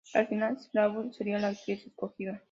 Al 0.15 0.27
final, 0.27 0.57
Lansbury 0.73 1.13
sería 1.13 1.37
la 1.37 1.49
actriz 1.49 1.85
escogida. 1.85 2.39